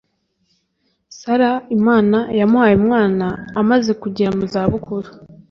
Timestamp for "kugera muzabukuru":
4.01-5.09